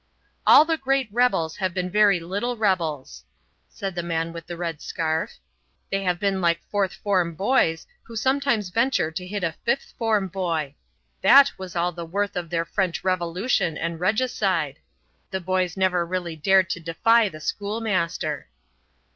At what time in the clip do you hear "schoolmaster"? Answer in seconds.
17.39-18.49